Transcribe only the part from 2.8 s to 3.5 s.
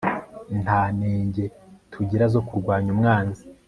umwanzi